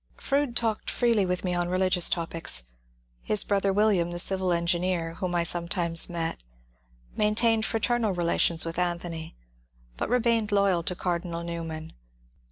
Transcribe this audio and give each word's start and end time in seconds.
Froude 0.17 0.55
talked 0.55 0.89
freely 0.89 1.27
with 1.27 1.43
me 1.43 1.53
on 1.53 1.69
religious 1.69 2.09
topics. 2.09 2.63
His 3.21 3.43
brother 3.43 3.71
William, 3.71 4.09
the 4.09 4.17
civil 4.17 4.51
engineer, 4.51 5.13
whom 5.19 5.35
I 5.35 5.43
sometimes 5.43 6.09
met, 6.09 6.39
maintained 7.15 7.67
fraternal 7.67 8.11
relations 8.11 8.65
with 8.65 8.79
Anthony, 8.79 9.35
but 9.97 10.09
remained 10.09 10.51
loyal 10.51 10.81
to 10.81 10.95
Cardinal 10.95 11.43
Newman. 11.43 11.93